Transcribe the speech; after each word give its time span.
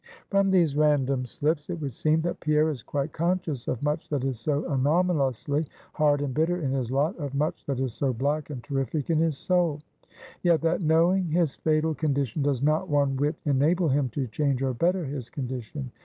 From 0.31 0.49
these 0.49 0.75
random 0.75 1.25
slips, 1.27 1.69
it 1.69 1.79
would 1.79 1.93
seem, 1.93 2.21
that 2.21 2.39
Pierre 2.39 2.71
is 2.71 2.81
quite 2.81 3.11
conscious 3.13 3.67
of 3.67 3.83
much 3.83 4.09
that 4.09 4.23
is 4.23 4.39
so 4.39 4.65
anomalously 4.71 5.67
hard 5.93 6.23
and 6.23 6.33
bitter 6.33 6.57
in 6.59 6.71
his 6.71 6.91
lot, 6.91 7.15
of 7.19 7.35
much 7.35 7.63
that 7.67 7.79
is 7.79 7.93
so 7.93 8.11
black 8.11 8.49
and 8.49 8.63
terrific 8.63 9.11
in 9.11 9.19
his 9.19 9.37
soul. 9.37 9.79
Yet 10.41 10.61
that 10.61 10.81
knowing 10.81 11.25
his 11.27 11.53
fatal 11.53 11.93
condition 11.93 12.41
does 12.41 12.63
not 12.63 12.89
one 12.89 13.15
whit 13.15 13.35
enable 13.45 13.89
him 13.89 14.09
to 14.09 14.25
change 14.25 14.63
or 14.63 14.73
better 14.73 15.05
his 15.05 15.29
condition. 15.29 15.91